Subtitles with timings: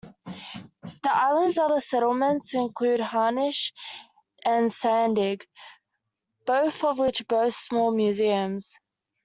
[1.03, 3.71] The island's other settlements include Hynish
[4.43, 5.43] and Sandaig,
[6.47, 8.73] both of which boast small museums.